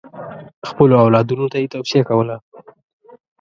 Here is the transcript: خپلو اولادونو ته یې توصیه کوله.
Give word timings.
خپلو 0.69 0.95
اولادونو 1.03 1.45
ته 1.51 1.57
یې 1.61 1.71
توصیه 1.75 2.03
کوله. 2.09 2.35